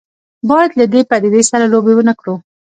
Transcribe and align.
باید 0.49 0.71
له 0.79 0.85
دې 0.93 1.01
پدیدې 1.09 1.41
سره 1.51 1.65
لوبې 1.73 1.93
ونه 1.95 2.13
کړو. 2.19 2.35